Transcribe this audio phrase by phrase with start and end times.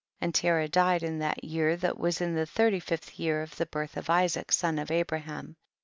[0.19, 0.25] 33.
[0.25, 3.67] And Terah died in that year, that is in the thirty fifth year of the
[3.67, 5.57] birth of Isaac son of Abraham.